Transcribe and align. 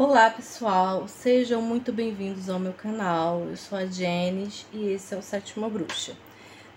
Olá 0.00 0.30
pessoal, 0.30 1.08
sejam 1.08 1.60
muito 1.60 1.92
bem-vindos 1.92 2.48
ao 2.48 2.60
meu 2.60 2.72
canal. 2.72 3.42
Eu 3.50 3.56
sou 3.56 3.76
a 3.76 3.84
Jenis 3.84 4.64
e 4.72 4.90
esse 4.90 5.12
é 5.12 5.18
o 5.18 5.22
Sétima 5.22 5.68
Bruxa. 5.68 6.16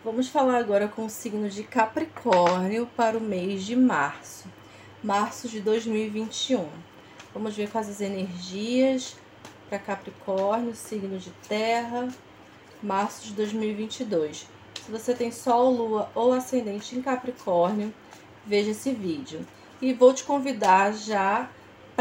Vamos 0.04 0.28
falar 0.28 0.58
agora 0.58 0.88
com 0.88 1.06
o 1.06 1.10
signo 1.10 1.48
de 1.48 1.62
Capricórnio 1.62 2.90
para 2.98 3.16
o 3.16 3.22
mês 3.22 3.64
de 3.64 3.76
março, 3.76 4.50
março 5.04 5.48
de 5.48 5.60
2021. 5.62 6.68
Vamos 7.32 7.56
ver 7.56 7.70
quais 7.70 7.90
as 7.90 8.02
energias 8.02 9.16
para 9.70 9.78
Capricórnio, 9.78 10.76
signo 10.76 11.20
de 11.20 11.30
terra, 11.48 12.08
março 12.82 13.28
de 13.28 13.34
2022. 13.34 14.48
Se 14.84 14.92
você 14.92 15.14
tem 15.14 15.32
Sol, 15.32 15.70
Lua 15.70 16.10
ou 16.16 16.34
Ascendente 16.34 16.98
em 16.98 17.04
Capricórnio, 17.04 17.94
veja 18.48 18.72
esse 18.72 18.92
vídeo. 18.92 19.46
E 19.80 19.94
vou 19.94 20.12
te 20.12 20.24
convidar 20.24 20.92
já 20.94 21.48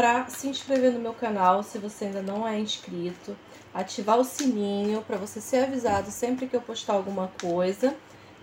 para 0.01 0.27
se 0.29 0.47
inscrever 0.47 0.91
no 0.93 0.99
meu 0.99 1.13
canal 1.13 1.61
se 1.61 1.77
você 1.77 2.05
ainda 2.05 2.23
não 2.23 2.47
é 2.47 2.59
inscrito, 2.59 3.37
ativar 3.71 4.17
o 4.17 4.23
sininho 4.23 5.03
para 5.03 5.15
você 5.15 5.39
ser 5.39 5.65
avisado 5.65 6.09
sempre 6.09 6.47
que 6.47 6.55
eu 6.55 6.61
postar 6.61 6.93
alguma 6.93 7.31
coisa, 7.39 7.95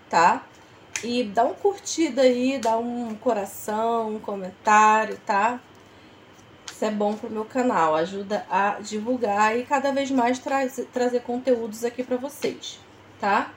tá? 0.09 0.47
E 1.03 1.25
dá 1.25 1.43
um 1.43 1.55
curtida 1.55 2.23
aí, 2.23 2.61
dá 2.61 2.79
um 2.79 3.12
coração, 3.17 4.15
um 4.15 4.21
comentário, 4.21 5.19
tá? 5.27 5.59
Isso 6.71 6.84
é 6.84 6.93
bom 6.93 7.15
pro 7.15 7.29
meu 7.29 7.45
canal, 7.45 7.97
ajuda 7.97 8.47
a 8.48 8.79
divulgar 8.79 9.59
e 9.59 9.65
cada 9.65 9.91
vez 9.91 10.12
mais 10.12 10.41
trazer 10.93 11.23
conteúdos 11.23 11.83
aqui 11.83 12.05
para 12.05 12.17
vocês, 12.17 12.79
tá? 13.19 13.53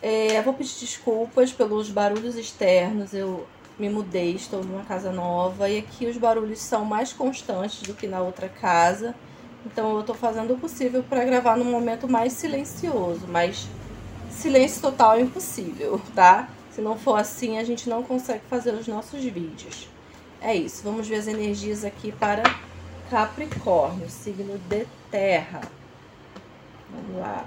É, 0.00 0.38
eu 0.38 0.42
vou 0.42 0.54
pedir 0.54 0.80
desculpas 0.80 1.52
pelos 1.52 1.90
barulhos 1.90 2.36
externos, 2.36 3.12
eu 3.12 3.46
me 3.78 3.88
mudei, 3.88 4.34
estou 4.34 4.62
numa 4.62 4.84
casa 4.84 5.12
nova 5.12 5.68
e 5.68 5.78
aqui 5.78 6.06
os 6.06 6.16
barulhos 6.16 6.58
são 6.60 6.84
mais 6.84 7.12
constantes 7.12 7.82
do 7.82 7.94
que 7.94 8.06
na 8.06 8.20
outra 8.20 8.48
casa. 8.48 9.14
Então 9.64 9.92
eu 9.92 10.00
estou 10.00 10.14
fazendo 10.14 10.54
o 10.54 10.58
possível 10.58 11.02
para 11.02 11.24
gravar 11.24 11.56
num 11.56 11.70
momento 11.70 12.08
mais 12.08 12.32
silencioso, 12.32 13.26
mas 13.28 13.68
silêncio 14.30 14.82
total 14.82 15.14
é 15.14 15.20
impossível, 15.20 16.00
tá? 16.14 16.48
Se 16.70 16.80
não 16.80 16.98
for 16.98 17.18
assim, 17.18 17.58
a 17.58 17.64
gente 17.64 17.88
não 17.88 18.02
consegue 18.02 18.42
fazer 18.48 18.72
os 18.74 18.88
nossos 18.88 19.22
vídeos. 19.22 19.88
É 20.40 20.54
isso, 20.54 20.82
vamos 20.82 21.06
ver 21.06 21.16
as 21.16 21.26
energias 21.26 21.84
aqui 21.84 22.10
para 22.10 22.42
Capricórnio, 23.10 24.08
signo 24.08 24.58
de 24.68 24.86
terra. 25.10 25.60
Vamos 26.90 27.20
lá. 27.20 27.44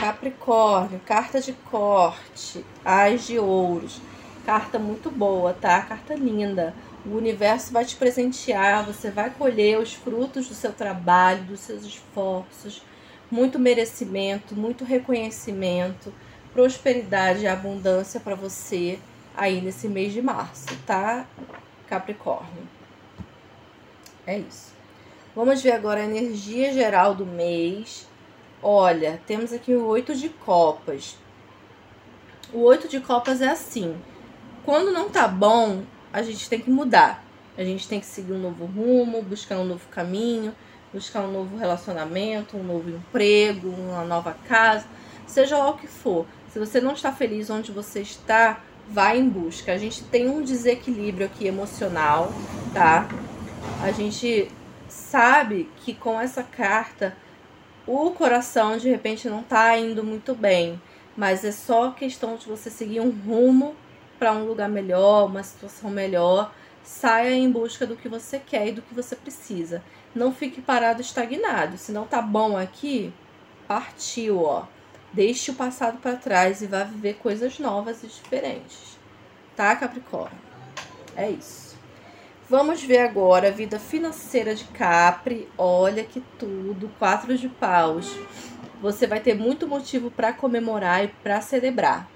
Capricórnio, 0.00 0.98
carta 1.00 1.42
de 1.42 1.52
corte, 1.52 2.64
as 2.82 3.26
de 3.26 3.38
ouros. 3.38 4.00
Carta 4.46 4.78
muito 4.78 5.10
boa, 5.10 5.52
tá? 5.52 5.78
Carta 5.82 6.14
linda. 6.14 6.74
O 7.04 7.10
universo 7.10 7.70
vai 7.70 7.84
te 7.84 7.96
presentear, 7.96 8.86
você 8.86 9.10
vai 9.10 9.28
colher 9.28 9.78
os 9.78 9.92
frutos 9.92 10.48
do 10.48 10.54
seu 10.54 10.72
trabalho, 10.72 11.44
dos 11.44 11.60
seus 11.60 11.84
esforços, 11.84 12.82
muito 13.30 13.58
merecimento, 13.58 14.54
muito 14.54 14.84
reconhecimento, 14.84 16.14
prosperidade 16.54 17.40
e 17.40 17.46
abundância 17.46 18.18
para 18.18 18.34
você 18.34 18.98
aí 19.36 19.60
nesse 19.60 19.86
mês 19.86 20.14
de 20.14 20.22
março, 20.22 20.74
tá? 20.86 21.26
Capricórnio. 21.86 22.66
É 24.26 24.38
isso. 24.38 24.72
Vamos 25.36 25.62
ver 25.62 25.72
agora 25.72 26.00
a 26.00 26.06
energia 26.06 26.72
geral 26.72 27.14
do 27.14 27.26
mês 27.26 28.08
Olha, 28.62 29.18
temos 29.26 29.54
aqui 29.54 29.74
o 29.74 29.86
oito 29.86 30.14
de 30.14 30.28
copas. 30.28 31.16
O 32.52 32.60
oito 32.60 32.88
de 32.88 33.00
copas 33.00 33.40
é 33.40 33.48
assim. 33.48 33.96
Quando 34.64 34.92
não 34.92 35.08
tá 35.08 35.26
bom, 35.26 35.82
a 36.12 36.22
gente 36.22 36.48
tem 36.48 36.60
que 36.60 36.70
mudar. 36.70 37.24
A 37.56 37.64
gente 37.64 37.88
tem 37.88 38.00
que 38.00 38.06
seguir 38.06 38.32
um 38.32 38.38
novo 38.38 38.66
rumo, 38.66 39.22
buscar 39.22 39.56
um 39.56 39.64
novo 39.64 39.88
caminho, 39.90 40.54
buscar 40.92 41.22
um 41.22 41.32
novo 41.32 41.56
relacionamento, 41.56 42.56
um 42.56 42.62
novo 42.62 42.90
emprego, 42.90 43.68
uma 43.68 44.04
nova 44.04 44.36
casa, 44.46 44.84
seja 45.26 45.56
lá 45.56 45.70
o 45.70 45.78
que 45.78 45.86
for. 45.86 46.26
Se 46.52 46.58
você 46.58 46.82
não 46.82 46.92
está 46.92 47.10
feliz 47.12 47.48
onde 47.48 47.72
você 47.72 48.00
está, 48.00 48.60
vá 48.88 49.16
em 49.16 49.26
busca. 49.26 49.72
A 49.72 49.78
gente 49.78 50.04
tem 50.04 50.28
um 50.28 50.42
desequilíbrio 50.42 51.26
aqui 51.26 51.46
emocional, 51.46 52.30
tá? 52.74 53.08
A 53.82 53.90
gente 53.90 54.50
sabe 54.86 55.70
que 55.76 55.94
com 55.94 56.20
essa 56.20 56.42
carta 56.42 57.16
o 57.92 58.12
coração 58.12 58.78
de 58.78 58.88
repente 58.88 59.28
não 59.28 59.42
tá 59.42 59.76
indo 59.76 60.04
muito 60.04 60.32
bem, 60.32 60.80
mas 61.16 61.44
é 61.44 61.50
só 61.50 61.90
questão 61.90 62.36
de 62.36 62.46
você 62.46 62.70
seguir 62.70 63.00
um 63.00 63.10
rumo 63.10 63.74
para 64.16 64.32
um 64.32 64.44
lugar 64.44 64.68
melhor, 64.68 65.26
uma 65.26 65.42
situação 65.42 65.90
melhor. 65.90 66.54
Saia 66.84 67.34
em 67.34 67.50
busca 67.50 67.84
do 67.84 67.96
que 67.96 68.08
você 68.08 68.38
quer 68.38 68.68
e 68.68 68.72
do 68.72 68.80
que 68.80 68.94
você 68.94 69.16
precisa. 69.16 69.82
Não 70.14 70.32
fique 70.32 70.62
parado 70.62 71.00
estagnado. 71.00 71.76
Se 71.76 71.90
não 71.90 72.06
tá 72.06 72.22
bom 72.22 72.56
aqui, 72.56 73.12
partiu, 73.66 74.44
ó. 74.44 74.66
Deixe 75.12 75.50
o 75.50 75.54
passado 75.54 75.98
para 75.98 76.14
trás 76.14 76.62
e 76.62 76.68
vá 76.68 76.84
viver 76.84 77.14
coisas 77.14 77.58
novas 77.58 78.04
e 78.04 78.06
diferentes. 78.06 78.96
Tá, 79.56 79.74
Capricórnio? 79.74 80.38
É 81.16 81.28
isso. 81.28 81.76
Vamos 82.50 82.82
ver 82.82 82.98
agora 82.98 83.46
a 83.46 83.52
vida 83.52 83.78
financeira 83.78 84.56
de 84.56 84.64
Capri. 84.64 85.48
Olha 85.56 86.02
que 86.02 86.20
tudo, 86.36 86.90
quatro 86.98 87.38
de 87.38 87.48
paus. 87.48 88.12
Você 88.82 89.06
vai 89.06 89.20
ter 89.20 89.34
muito 89.34 89.68
motivo 89.68 90.10
para 90.10 90.32
comemorar 90.32 91.04
e 91.04 91.08
para 91.22 91.40
celebrar. 91.40 92.10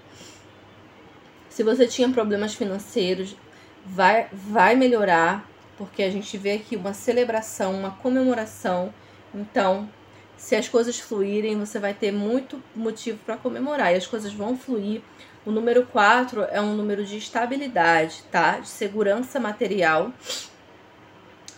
Se 1.49 1.63
você 1.63 1.87
tinha 1.87 2.09
problemas 2.09 2.53
financeiros, 2.53 3.37
vai, 3.87 4.27
vai 4.33 4.75
melhorar, 4.75 5.49
porque 5.79 6.03
a 6.03 6.11
gente 6.11 6.37
vê 6.37 6.55
aqui 6.55 6.75
uma 6.75 6.93
celebração, 6.93 7.73
uma 7.73 7.93
comemoração. 7.93 8.93
Então, 9.33 9.89
se 10.37 10.55
as 10.55 10.69
coisas 10.69 10.99
fluírem, 10.99 11.59
você 11.59 11.79
vai 11.79 11.95
ter 11.95 12.13
muito 12.13 12.63
motivo 12.75 13.19
para 13.25 13.37
comemorar 13.37 13.93
e 13.93 13.97
as 13.97 14.07
coisas 14.07 14.33
vão 14.33 14.57
fluir. 14.57 15.01
O 15.47 15.51
número 15.51 15.87
4 15.87 16.45
é 16.51 16.61
um 16.61 16.75
número 16.75 17.05
de 17.05 17.19
estabilidade, 17.19 18.23
tá? 18.31 18.59
De 18.59 18.69
segurança 18.69 19.39
material. 19.39 20.13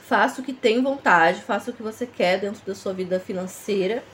Faça 0.03 0.41
o 0.41 0.45
que 0.45 0.53
tem 0.53 0.83
vontade, 0.83 1.43
faça 1.43 1.71
o 1.71 1.75
que 1.75 1.83
você 1.83 2.07
quer 2.07 2.41
dentro 2.41 2.65
da 2.65 2.75
sua 2.75 2.93
vida 2.93 3.19
financeira 3.19 4.05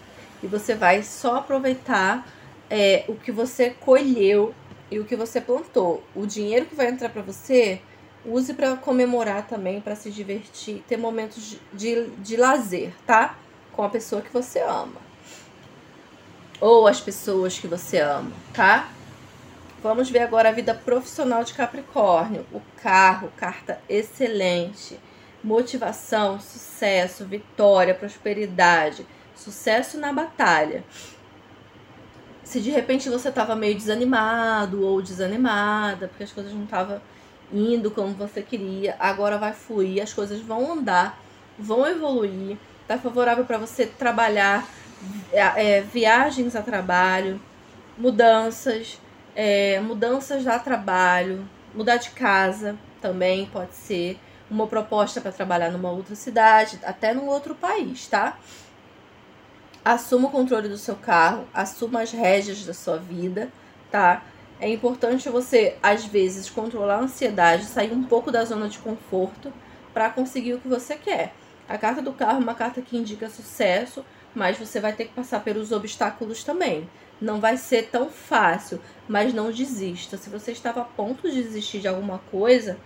e 0.42 0.46
você 0.46 0.74
vai 0.74 1.02
só 1.02 1.36
aproveitar 1.36 2.26
é, 2.68 3.04
o 3.08 3.14
que 3.14 3.30
você 3.30 3.70
colheu 3.70 4.54
e 4.90 4.98
o 4.98 5.04
que 5.04 5.16
você 5.16 5.40
plantou. 5.40 6.02
O 6.14 6.26
dinheiro 6.26 6.66
que 6.66 6.74
vai 6.74 6.88
entrar 6.88 7.08
para 7.08 7.22
você, 7.22 7.80
use 8.24 8.54
para 8.54 8.76
comemorar 8.76 9.46
também, 9.46 9.80
para 9.80 9.94
se 9.94 10.10
divertir, 10.10 10.82
ter 10.88 10.96
momentos 10.96 11.42
de, 11.44 11.60
de, 11.72 12.10
de 12.10 12.36
lazer, 12.36 12.92
tá? 13.06 13.38
Com 13.72 13.82
a 13.82 13.88
pessoa 13.88 14.22
que 14.22 14.32
você 14.32 14.60
ama. 14.60 15.00
Ou 16.60 16.86
as 16.86 17.00
pessoas 17.00 17.58
que 17.58 17.66
você 17.66 17.98
ama, 17.98 18.32
tá? 18.52 18.88
Vamos 19.82 20.08
ver 20.08 20.20
agora 20.20 20.48
a 20.48 20.52
vida 20.52 20.74
profissional 20.74 21.42
de 21.42 21.54
Capricórnio. 21.54 22.46
O 22.52 22.60
carro, 22.80 23.32
carta 23.36 23.80
excelente. 23.88 24.98
Motivação, 25.42 26.38
sucesso, 26.38 27.24
vitória, 27.24 27.92
prosperidade, 27.92 29.04
sucesso 29.34 29.98
na 29.98 30.12
batalha. 30.12 30.84
Se 32.44 32.60
de 32.60 32.70
repente 32.70 33.08
você 33.08 33.28
estava 33.28 33.56
meio 33.56 33.74
desanimado 33.74 34.86
ou 34.86 35.02
desanimada, 35.02 36.06
porque 36.06 36.22
as 36.22 36.32
coisas 36.32 36.52
não 36.52 36.62
estavam 36.62 37.02
indo 37.52 37.90
como 37.90 38.14
você 38.14 38.40
queria, 38.40 38.94
agora 39.00 39.36
vai 39.36 39.52
fluir, 39.52 40.00
as 40.00 40.12
coisas 40.12 40.40
vão 40.40 40.72
andar, 40.72 41.18
vão 41.58 41.84
evoluir 41.86 42.56
Tá 42.87 42.98
favorável 42.98 43.44
para 43.44 43.59
você 43.59 43.87
trabalhar 43.87 44.69
é, 45.32 45.41
é, 45.76 45.81
viagens 45.81 46.54
a 46.56 46.62
trabalho, 46.62 47.41
mudanças, 47.97 48.98
é, 49.34 49.81
mudanças 49.81 50.47
a 50.47 50.59
trabalho, 50.59 51.48
mudar 51.75 51.97
de 51.97 52.10
casa 52.10 52.76
também 53.00 53.47
pode 53.47 53.75
ser 53.75 54.19
uma 54.50 54.67
proposta 54.67 55.20
para 55.20 55.32
trabalhar 55.32 55.70
numa 55.70 55.90
outra 55.90 56.14
cidade, 56.14 56.79
até 56.84 57.12
num 57.14 57.26
outro 57.26 57.55
país, 57.55 58.06
tá? 58.06 58.38
Assuma 59.85 60.28
o 60.28 60.31
controle 60.31 60.69
do 60.69 60.78
seu 60.78 60.94
carro, 60.94 61.46
assuma 61.52 62.02
as 62.02 62.12
rédeas 62.12 62.64
da 62.64 62.75
sua 62.75 62.99
vida, 62.99 63.49
tá? 63.90 64.23
É 64.61 64.69
importante 64.69 65.28
você, 65.28 65.76
às 65.82 66.05
vezes, 66.05 66.49
controlar 66.49 66.96
a 66.96 67.00
ansiedade, 67.00 67.64
sair 67.64 67.93
um 67.93 68.05
pouco 68.05 68.31
da 68.31 68.44
zona 68.44 68.69
de 68.69 68.78
conforto 68.78 69.52
para 69.93 70.11
conseguir 70.11 70.55
o 70.55 70.61
que 70.61 70.69
você 70.69 70.94
quer. 70.94 71.35
A 71.69 71.79
carta 71.79 72.03
do 72.03 72.12
carro 72.12 72.38
é 72.38 72.43
uma 72.43 72.55
carta 72.55 72.82
que 72.82 72.97
indica 72.97 73.31
sucesso, 73.31 74.05
mas 74.35 74.59
você 74.59 74.81
vai 74.81 74.93
ter 74.93 75.06
que 75.06 75.14
passar 75.14 75.41
pelos 75.41 75.73
obstáculos 75.73 76.43
também. 76.44 76.88
Não 77.20 77.41
vai 77.41 77.56
ser 77.56 77.88
tão 77.88 78.09
fácil, 78.11 78.81
mas 79.09 79.32
não 79.32 79.50
desista. 79.53 80.17
Se 80.17 80.29
você 80.29 80.53
estava 80.53 80.81
a 80.81 80.85
ponto 80.85 81.31
de 81.31 81.43
desistir 81.43 81.81
de 81.81 81.88
alguma 81.88 82.19
coisa, 82.31 82.79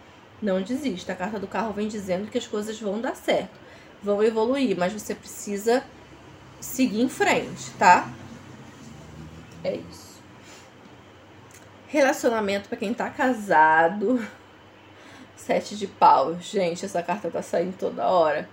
não 0.42 0.60
desista. 0.60 1.12
A 1.12 1.16
carta 1.16 1.38
do 1.38 1.46
carro 1.46 1.72
vem 1.72 1.88
dizendo 1.88 2.30
que 2.30 2.38
as 2.38 2.46
coisas 2.46 2.78
vão 2.78 3.00
dar 3.00 3.16
certo, 3.16 3.58
vão 4.02 4.22
evoluir, 4.22 4.76
mas 4.76 4.92
você 4.92 5.14
precisa 5.14 5.82
seguir 6.60 7.00
em 7.00 7.08
frente, 7.08 7.70
tá? 7.78 8.08
É 9.64 9.76
isso. 9.76 10.22
Relacionamento 11.88 12.68
para 12.68 12.78
quem 12.78 12.92
tá 12.92 13.08
casado. 13.08 14.24
Sete 15.36 15.76
de 15.76 15.86
paus. 15.86 16.44
Gente, 16.44 16.84
essa 16.84 17.02
carta 17.02 17.30
tá 17.30 17.40
saindo 17.40 17.76
toda 17.76 18.06
hora. 18.06 18.48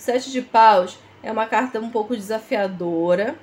Sete 0.00 0.30
de 0.30 0.40
paus 0.40 0.98
é 1.22 1.30
uma 1.30 1.44
carta 1.44 1.78
um 1.78 1.90
pouco 1.90 2.16
desafiadora, 2.16 3.36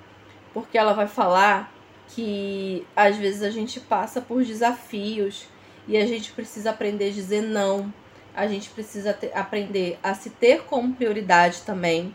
porque 0.55 0.75
ela 0.75 0.91
vai 0.91 1.05
falar 1.05 1.71
que 2.07 2.83
às 2.95 3.15
vezes 3.15 3.43
a 3.43 3.51
gente 3.51 3.79
passa 3.79 4.19
por 4.21 4.43
desafios 4.43 5.47
e 5.87 5.95
a 5.95 6.07
gente 6.07 6.31
precisa 6.31 6.71
aprender 6.71 7.09
a 7.09 7.13
dizer 7.13 7.43
não. 7.43 7.93
A 8.35 8.47
gente 8.47 8.71
precisa 8.71 9.13
ter, 9.13 9.31
aprender 9.37 9.99
a 10.01 10.15
se 10.15 10.31
ter 10.31 10.63
como 10.63 10.95
prioridade 10.95 11.61
também. 11.61 12.11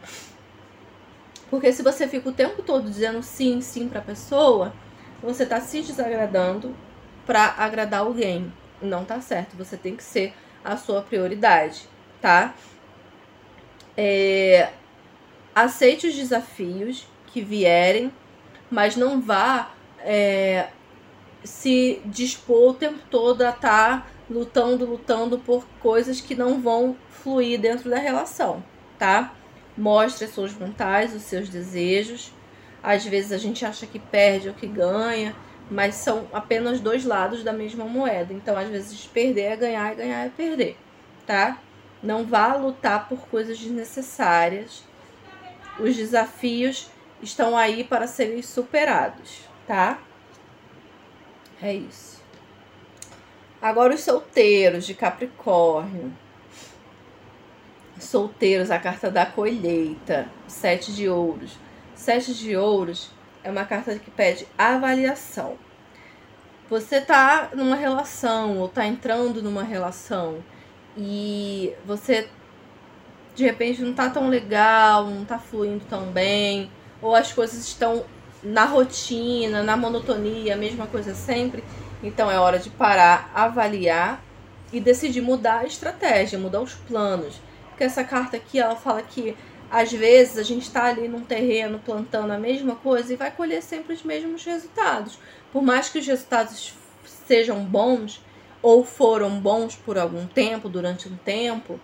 Porque 1.49 1.73
se 1.73 1.85
você 1.85 2.09
fica 2.09 2.29
o 2.29 2.33
tempo 2.33 2.65
todo 2.65 2.91
dizendo 2.91 3.23
sim, 3.23 3.61
sim 3.61 3.89
para 3.89 4.01
a 4.01 4.03
pessoa, 4.03 4.73
você 5.23 5.45
está 5.45 5.61
se 5.61 5.83
desagradando 5.83 6.75
para 7.25 7.55
agradar 7.59 8.01
alguém. 8.01 8.53
Não 8.83 9.05
tá 9.05 9.21
certo. 9.21 9.57
Você 9.57 9.77
tem 9.77 9.95
que 9.95 10.03
ser 10.03 10.35
a 10.65 10.77
sua 10.77 11.01
prioridade, 11.01 11.89
tá? 12.21 12.57
É, 13.97 14.71
aceite 15.55 16.07
os 16.07 16.15
desafios 16.15 17.07
que 17.27 17.41
vierem, 17.41 18.13
mas 18.71 18.97
não 18.97 19.21
vá 19.21 19.71
é, 20.01 20.69
se 21.45 22.01
dispor 22.07 22.71
o 22.71 22.75
tempo 22.75 22.99
todo 23.11 23.43
a 23.43 23.51
estar 23.51 24.01
tá 24.01 24.07
lutando, 24.31 24.87
lutando 24.87 25.39
por 25.39 25.65
coisas 25.81 26.21
que 26.21 26.35
não 26.35 26.61
vão 26.61 26.97
fluir 27.11 27.61
dentro 27.61 27.91
da 27.91 27.99
relação, 27.99 28.63
tá? 28.99 29.35
Mostre 29.77 30.25
as 30.25 30.33
suas 30.33 30.53
vontades, 30.53 31.15
os 31.15 31.23
seus 31.23 31.49
desejos. 31.49 32.33
Às 32.83 33.05
vezes 33.05 33.33
a 33.33 33.39
gente 33.39 33.65
acha 33.65 33.87
que 33.87 33.99
perde 33.99 34.49
ou 34.49 34.55
que 34.55 34.67
ganha, 34.67 35.35
mas 35.71 35.95
são 35.95 36.27
apenas 36.33 36.81
dois 36.81 37.05
lados 37.05 37.43
da 37.43 37.53
mesma 37.53 37.85
moeda. 37.85 38.33
Então, 38.33 38.57
às 38.57 38.69
vezes, 38.69 39.07
perder 39.07 39.53
é 39.53 39.57
ganhar 39.57 39.93
e 39.93 39.97
ganhar 39.97 40.27
é 40.27 40.29
perder, 40.29 40.77
tá? 41.27 41.59
Não 42.03 42.25
vá 42.25 42.55
lutar 42.57 43.09
por 43.09 43.29
coisas 43.29 43.59
desnecessárias. 43.59 44.83
Os 45.79 45.95
desafios 45.95 46.91
estão 47.23 47.57
aí 47.57 47.85
para 47.85 48.07
serem 48.07 48.43
superados, 48.43 49.49
tá? 49.67 49.99
É 51.63 51.73
isso. 51.73 52.21
Agora 53.61 53.95
os 53.95 54.01
solteiros 54.01 54.85
de 54.85 54.95
Capricórnio. 54.95 56.13
Solteiros, 58.01 58.73
a 58.73 58.81
carta 58.81 59.09
da 59.09 59.25
colheita, 59.25 60.29
sete 60.49 60.93
de 60.93 61.09
ouros. 61.09 61.57
Sete 61.95 62.35
de 62.35 62.57
ouros 62.57 63.13
é 63.45 63.51
uma 63.51 63.65
carta 63.65 63.97
que 63.97 64.11
pede 64.11 64.49
avaliação. 64.59 65.57
Você 66.69 67.01
tá 67.01 67.51
numa 67.55 67.77
relação 67.77 68.59
ou 68.59 68.69
tá 68.69 68.85
entrando 68.85 69.41
numa 69.41 69.63
relação 69.63 70.43
e 70.97 71.73
você 71.85 72.29
de 73.35 73.45
repente 73.45 73.83
não 73.83 73.95
tá 73.95 74.11
tão 74.11 74.29
legal, 74.29 75.07
não 75.07 75.25
tá 75.25 75.39
fluindo 75.39 75.85
tão 75.89 76.07
bem, 76.07 76.71
ou 77.01 77.15
as 77.15 77.33
coisas 77.33 77.59
estão 77.67 78.05
na 78.43 78.65
rotina, 78.65 79.63
na 79.63 79.77
monotonia, 79.77 80.55
a 80.55 80.57
mesma 80.57 80.87
coisa 80.87 81.15
sempre, 81.15 81.65
então 82.03 82.31
é 82.31 82.39
hora 82.39 82.59
de 82.59 82.69
parar, 82.71 83.31
avaliar 83.35 84.23
e 84.73 84.81
decidir 84.81 85.21
mudar 85.21 85.61
a 85.61 85.67
estratégia, 85.67 86.39
mudar 86.39 86.61
os 86.61 86.75
planos. 86.75 87.41
Porque 87.69 87.85
essa 87.85 88.05
carta 88.05 88.37
aqui, 88.37 88.59
ela 88.59 88.77
fala 88.77 89.03
que 89.03 89.37
às 89.71 89.91
vezes 89.91 90.37
a 90.37 90.43
gente 90.43 90.63
está 90.63 90.85
ali 90.85 91.09
num 91.09 91.23
terreno 91.23 91.79
plantando 91.79 92.33
a 92.33 92.39
mesma 92.39 92.75
coisa 92.77 93.13
e 93.13 93.17
vai 93.17 93.31
colher 93.31 93.63
sempre 93.63 93.95
os 93.95 94.03
mesmos 94.03 94.45
resultados. 94.45 95.19
Por 95.51 95.63
mais 95.63 95.89
que 95.89 95.99
os 95.99 96.07
resultados 96.07 96.75
sejam 97.27 97.65
bons 97.65 98.21
ou 98.63 98.85
foram 98.85 99.41
bons 99.41 99.75
por 99.75 99.99
algum 99.99 100.27
tempo, 100.27 100.69
durante 100.69 101.09
um 101.09 101.17
tempo, 101.17 101.81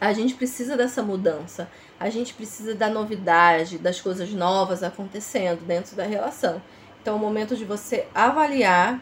a 0.00 0.12
gente 0.12 0.34
precisa 0.34 0.76
dessa 0.76 1.02
mudança. 1.02 1.68
A 1.98 2.10
gente 2.10 2.34
precisa 2.34 2.74
da 2.74 2.88
novidade, 2.88 3.78
das 3.78 4.00
coisas 4.00 4.30
novas 4.32 4.82
acontecendo 4.82 5.64
dentro 5.64 5.96
da 5.96 6.04
relação. 6.04 6.60
Então, 7.00 7.14
é 7.14 7.16
o 7.16 7.20
momento 7.20 7.56
de 7.56 7.64
você 7.64 8.06
avaliar, 8.14 9.00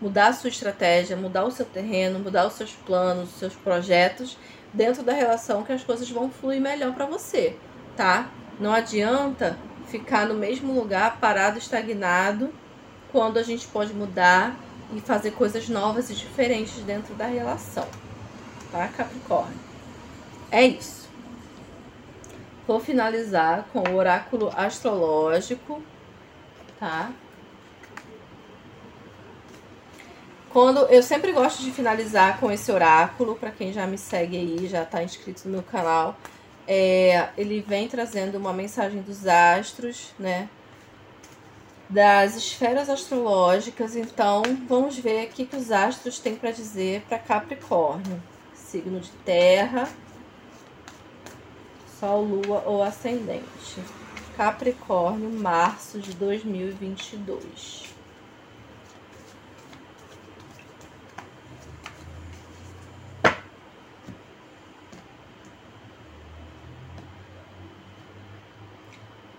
mudar 0.00 0.28
a 0.28 0.32
sua 0.32 0.48
estratégia, 0.48 1.16
mudar 1.16 1.44
o 1.44 1.50
seu 1.50 1.66
terreno, 1.66 2.18
mudar 2.18 2.46
os 2.46 2.54
seus 2.54 2.72
planos, 2.72 3.30
os 3.30 3.38
seus 3.38 3.54
projetos 3.54 4.36
dentro 4.72 5.02
da 5.02 5.12
relação 5.12 5.62
que 5.62 5.72
as 5.72 5.84
coisas 5.84 6.10
vão 6.10 6.30
fluir 6.30 6.60
melhor 6.60 6.94
para 6.94 7.06
você, 7.06 7.56
tá? 7.96 8.30
Não 8.58 8.72
adianta 8.72 9.58
ficar 9.86 10.26
no 10.26 10.34
mesmo 10.34 10.72
lugar, 10.72 11.18
parado, 11.20 11.58
estagnado, 11.58 12.52
quando 13.12 13.38
a 13.38 13.42
gente 13.42 13.66
pode 13.66 13.92
mudar 13.92 14.56
e 14.92 15.00
fazer 15.00 15.32
coisas 15.32 15.68
novas 15.68 16.10
e 16.10 16.14
diferentes 16.14 16.82
dentro 16.84 17.14
da 17.14 17.26
relação, 17.26 17.86
tá, 18.70 18.88
Capricórnio? 18.88 19.58
É 20.50 20.66
isso. 20.66 21.08
Vou 22.66 22.78
finalizar 22.78 23.66
com 23.72 23.80
o 23.80 23.96
oráculo 23.96 24.52
astrológico, 24.54 25.82
tá? 26.78 27.10
Quando 30.50 30.80
eu 30.88 31.02
sempre 31.02 31.32
gosto 31.32 31.62
de 31.62 31.70
finalizar 31.70 32.38
com 32.38 32.52
esse 32.52 32.70
oráculo, 32.70 33.34
para 33.36 33.50
quem 33.50 33.72
já 33.72 33.86
me 33.86 33.96
segue 33.96 34.36
aí, 34.36 34.68
já 34.68 34.82
está 34.82 35.02
inscrito 35.02 35.48
no 35.48 35.62
canal, 35.62 36.14
é, 36.68 37.30
ele 37.38 37.64
vem 37.66 37.88
trazendo 37.88 38.36
uma 38.36 38.52
mensagem 38.52 39.00
dos 39.00 39.26
astros, 39.26 40.14
né? 40.18 40.48
Das 41.92 42.36
esferas 42.36 42.88
astrológicas. 42.88 43.94
Então, 43.96 44.42
vamos 44.66 44.98
ver 44.98 45.28
o 45.28 45.28
que 45.28 45.54
os 45.54 45.70
astros 45.70 46.18
têm 46.18 46.34
para 46.34 46.50
dizer 46.50 47.02
para 47.02 47.18
Capricórnio, 47.18 48.22
signo 48.54 48.98
de 48.98 49.10
Terra, 49.26 49.86
Sol, 52.00 52.22
Lua 52.22 52.62
ou 52.64 52.82
Ascendente. 52.82 53.82
Capricórnio, 54.38 55.28
março 55.28 55.98
de 55.98 56.14
2022. 56.14 57.91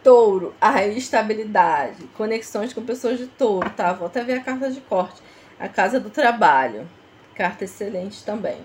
Touro, 0.04 0.54
a 0.60 0.86
estabilidade, 0.86 2.04
conexões 2.18 2.74
com 2.74 2.84
pessoas 2.84 3.18
de 3.18 3.28
touro, 3.28 3.70
tá? 3.70 3.94
Vou 3.94 4.08
até 4.08 4.22
ver 4.24 4.34
a 4.34 4.44
carta 4.44 4.70
de 4.70 4.82
corte. 4.82 5.22
A 5.58 5.70
casa 5.70 6.00
do 6.00 6.10
trabalho, 6.10 6.88
carta 7.36 7.64
excelente 7.64 8.24
também. 8.26 8.60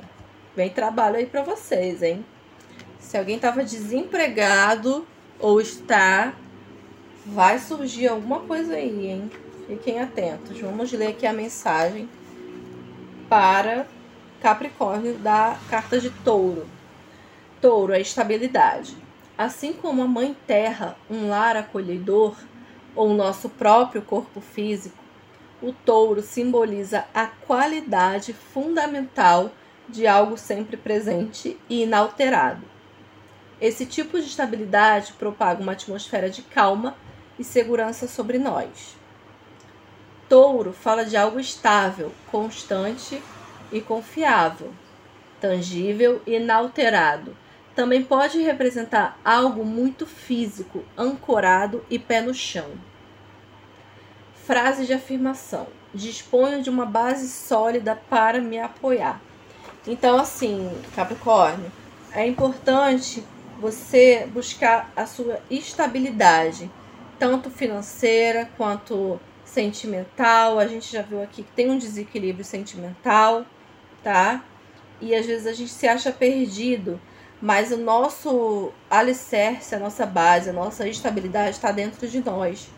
Vem 0.57 0.69
trabalho 0.69 1.17
aí 1.17 1.27
para 1.27 1.43
vocês, 1.43 2.03
hein? 2.03 2.25
Se 2.99 3.17
alguém 3.17 3.39
tava 3.39 3.63
desempregado 3.63 5.07
ou 5.39 5.61
está, 5.61 6.35
vai 7.25 7.59
surgir 7.61 8.09
alguma 8.09 8.41
coisa 8.41 8.75
aí, 8.75 9.07
hein? 9.07 9.31
Fiquem 9.69 10.01
atentos. 10.01 10.59
Vamos 10.59 10.91
ler 10.93 11.09
aqui 11.09 11.27
a 11.27 11.33
mensagem 11.33 12.09
para 13.29 13.87
Capricórnio 14.41 15.15
da 15.15 15.57
carta 15.71 16.01
de 16.01 16.11
Touro. 16.11 16.67
Touro, 17.61 17.93
a 17.93 18.01
estabilidade. 18.01 18.97
Assim 19.39 19.73
como 19.73 20.03
a 20.03 20.07
Mãe 20.09 20.37
Terra, 20.49 20.97
um 21.09 21.29
lar 21.29 21.57
acolhedor, 21.57 22.37
ou 22.97 23.11
o 23.11 23.15
nosso 23.15 23.49
próprio 23.49 24.03
corpo 24.03 24.41
físico, 24.41 24.99
o 25.63 25.73
touro 25.73 26.21
simboliza 26.21 27.05
a 27.15 27.29
qualidade 27.29 28.33
fundamental 28.33 29.53
de 29.89 30.09
algo 30.09 30.37
sempre 30.37 30.77
presente 30.77 31.57
e 31.71 31.85
inalterado. 31.85 32.65
Esse 33.61 33.87
tipo 33.87 34.19
de 34.19 34.27
estabilidade 34.27 35.13
propaga 35.13 35.63
uma 35.63 35.71
atmosfera 35.71 36.29
de 36.29 36.43
calma 36.43 36.97
e 37.39 37.45
segurança 37.45 38.09
sobre 38.09 38.39
nós. 38.39 38.97
Touro 40.29 40.73
fala 40.73 41.05
de 41.05 41.17
algo 41.17 41.39
estável, 41.39 42.13
constante 42.29 43.23
e 43.71 43.81
confiável, 43.81 44.73
tangível 45.41 46.21
e 46.27 46.35
inalterado 46.35 47.37
também 47.79 48.03
pode 48.03 48.43
representar 48.43 49.17
algo 49.25 49.65
muito 49.65 50.05
físico, 50.05 50.85
ancorado 50.97 51.85
e 51.89 51.97
pé 51.97 52.21
no 52.21 52.35
chão. 52.35 52.73
Frase 54.45 54.85
de 54.85 54.93
afirmação: 54.93 55.69
disponho 55.95 56.61
de 56.61 56.69
uma 56.69 56.85
base 56.85 57.29
sólida 57.29 57.95
para 57.95 58.41
me 58.41 58.59
apoiar. 58.59 59.21
Então, 59.87 60.19
assim, 60.19 60.69
Capricórnio, 60.97 61.71
é 62.11 62.27
importante 62.27 63.23
você 63.61 64.29
buscar 64.33 64.91
a 64.97 65.07
sua 65.07 65.39
estabilidade, 65.49 66.69
tanto 67.17 67.49
financeira 67.49 68.51
quanto 68.57 69.21
sentimental. 69.45 70.59
A 70.59 70.67
gente 70.67 70.91
já 70.91 71.03
viu 71.03 71.23
aqui 71.23 71.45
que 71.45 71.53
tem 71.53 71.71
um 71.71 71.79
desequilíbrio 71.79 72.45
sentimental, 72.45 73.47
tá? 74.03 74.45
E 75.01 75.15
às 75.15 75.25
vezes 75.25 75.47
a 75.47 75.53
gente 75.53 75.71
se 75.71 75.87
acha 75.87 76.11
perdido 76.11 77.01
mas 77.41 77.71
o 77.71 77.77
nosso 77.77 78.73
alicerce, 78.91 79.75
a 79.75 79.79
nossa 79.79 80.05
base, 80.05 80.51
a 80.51 80.53
nossa 80.53 80.89
estabilidade 80.89 81.51
está 81.51 81.71
dentro 81.71 82.07
de 82.09 82.21
nós. 82.21 82.69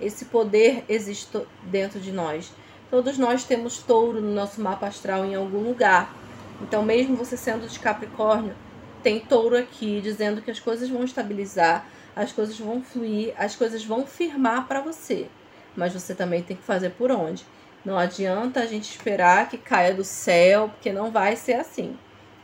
Esse 0.00 0.24
poder 0.24 0.84
existe 0.88 1.40
dentro 1.62 2.00
de 2.00 2.12
nós. 2.12 2.52
Todos 2.90 3.18
nós 3.18 3.44
temos 3.44 3.78
touro 3.78 4.20
no 4.20 4.32
nosso 4.32 4.60
mapa 4.60 4.86
astral 4.86 5.24
em 5.24 5.34
algum 5.34 5.60
lugar. 5.60 6.14
Então, 6.60 6.82
mesmo 6.82 7.16
você 7.16 7.36
sendo 7.36 7.68
de 7.68 7.78
Capricórnio, 7.78 8.54
tem 9.02 9.20
touro 9.20 9.56
aqui 9.56 10.00
dizendo 10.00 10.42
que 10.42 10.50
as 10.50 10.58
coisas 10.58 10.88
vão 10.88 11.04
estabilizar, 11.04 11.86
as 12.16 12.32
coisas 12.32 12.58
vão 12.58 12.82
fluir, 12.82 13.32
as 13.36 13.54
coisas 13.54 13.84
vão 13.84 14.06
firmar 14.06 14.66
para 14.66 14.80
você. 14.80 15.28
Mas 15.76 15.92
você 15.92 16.14
também 16.14 16.42
tem 16.42 16.56
que 16.56 16.64
fazer 16.64 16.90
por 16.90 17.12
onde. 17.12 17.44
Não 17.84 17.96
adianta 17.96 18.60
a 18.60 18.66
gente 18.66 18.90
esperar 18.90 19.48
que 19.48 19.56
caia 19.56 19.94
do 19.94 20.02
céu, 20.02 20.68
porque 20.68 20.92
não 20.92 21.12
vai 21.12 21.36
ser 21.36 21.54
assim, 21.54 21.96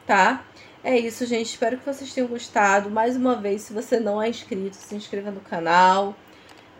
tá? 0.07 0.45
É 0.87 0.99
isso, 0.99 1.25
gente. 1.25 1.47
Espero 1.47 1.79
que 1.79 1.87
vocês 1.87 2.13
tenham 2.13 2.29
gostado. 2.29 2.91
Mais 2.91 3.17
uma 3.17 3.37
vez, 3.37 3.63
se 3.63 3.73
você 3.73 3.99
não 3.99 4.21
é 4.21 4.29
inscrito, 4.29 4.77
se 4.77 4.95
inscreva 4.95 5.31
no 5.31 5.41
canal. 5.41 6.15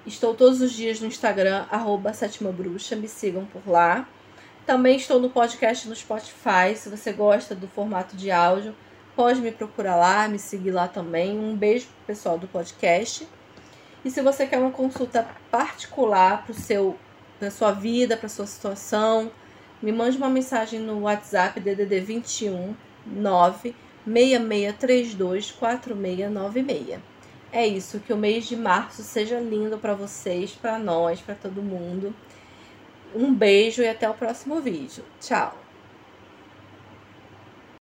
Estou 0.07 0.35
todos 0.35 0.61
os 0.61 0.73
dias 0.73 1.01
no 1.01 1.07
Instagram, 1.07 1.65
arroba 1.71 2.13
Sétima 2.13 2.53
Bruxa. 2.53 2.95
Me 2.95 3.09
sigam 3.09 3.47
por 3.47 3.67
lá. 3.67 4.07
Também 4.67 4.99
estou 4.99 5.19
no 5.19 5.31
podcast 5.31 5.89
no 5.89 5.97
Spotify. 5.97 6.77
Se 6.77 6.91
você 6.91 7.15
gosta 7.15 7.55
do 7.55 7.67
formato 7.67 8.15
de 8.15 8.31
áudio, 8.31 8.77
pode 9.17 9.41
me 9.41 9.51
procurar 9.51 9.97
lá, 9.97 10.29
me 10.29 10.39
seguir 10.39 10.73
lá 10.73 10.87
também. 10.87 11.39
Um 11.39 11.57
beijo 11.57 11.87
pro 11.87 12.09
pessoal 12.09 12.37
do 12.37 12.47
podcast. 12.47 13.27
E 14.05 14.11
se 14.11 14.21
você 14.21 14.47
quer 14.47 14.59
uma 14.59 14.71
consulta 14.71 15.27
particular 15.51 16.45
para 16.45 16.55
seu 16.55 16.99
para 17.39 17.51
sua 17.51 17.73
vida, 17.73 18.19
para 18.19 18.29
sua 18.29 18.47
situação, 18.47 19.33
me 19.81 19.91
mande 19.91 20.19
uma 20.19 20.29
mensagem 20.29 20.79
no 20.79 21.01
WhatsApp 21.01 21.59
DDD 21.59 22.01
21 22.01 22.75
9 23.07 23.75
6632 24.07 25.51
4696. 25.53 27.01
É 27.53 27.67
isso, 27.67 28.01
que 28.01 28.13
o 28.13 28.17
mês 28.17 28.47
de 28.47 28.57
março 28.57 29.03
seja 29.03 29.39
lindo 29.39 29.79
para 29.79 29.95
vocês, 29.95 30.53
para 30.53 30.79
nós, 30.79 31.21
para 31.21 31.37
todo 31.37 31.63
mundo. 31.63 32.15
Um 33.15 33.33
beijo 33.33 33.81
e 33.81 33.89
até 33.89 34.11
o 34.11 34.15
próximo 34.15 34.61
vídeo. 34.61 35.05
Tchau! 35.21 35.64